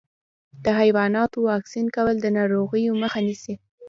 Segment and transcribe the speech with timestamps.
[0.63, 3.53] د حیواناتو واکسین کول د ناروغیو مخه نیسي.